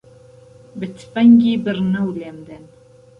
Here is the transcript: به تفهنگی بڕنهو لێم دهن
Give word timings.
به 0.77 0.85
تفهنگی 0.97 1.53
بڕنهو 1.65 2.09
لێم 2.15 2.37
دهن 2.47 2.65